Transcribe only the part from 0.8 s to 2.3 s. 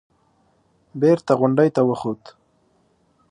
بېرته غونډۍ ته وخوت.